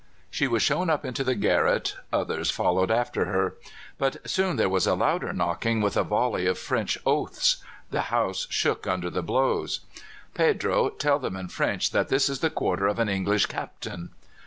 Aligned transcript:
She 0.31 0.47
was 0.47 0.63
shown 0.63 0.89
up 0.89 1.05
into 1.05 1.23
the 1.23 1.35
garret. 1.35 1.95
Others 2.11 2.49
followed 2.49 2.89
after 2.89 3.25
her. 3.25 3.53
But 3.99 4.27
soon 4.27 4.55
there 4.55 4.67
was 4.67 4.87
a 4.87 4.95
louder 4.95 5.31
knocking, 5.31 5.79
with 5.79 5.95
a 5.95 6.01
volley 6.01 6.47
of 6.47 6.57
French 6.57 6.97
oaths. 7.05 7.57
The 7.91 8.01
house 8.09 8.47
shook 8.49 8.87
under 8.87 9.11
the 9.11 9.21
blows. 9.21 9.81
"Pedro, 10.33 10.89
tell 10.89 11.19
them 11.19 11.35
in 11.35 11.49
French 11.49 11.91
that 11.91 12.07
this 12.07 12.29
is 12.29 12.39
the 12.39 12.49
quarter 12.49 12.87
of 12.87 12.97
an 12.97 13.09
English 13.09 13.45
Captain." 13.45 14.09